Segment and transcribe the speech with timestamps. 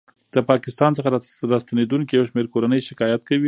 [0.35, 1.07] ه پاکستان څخه
[1.53, 3.39] راستنېدونکې یو شمېر کورنۍ شکایت کوي